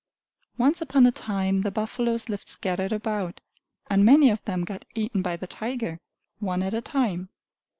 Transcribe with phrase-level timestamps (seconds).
[0.57, 3.39] Once upon a time the buffaloes lived scattered about,
[3.87, 5.99] and many of them got eaten by the tiger,
[6.39, 7.29] one at a time.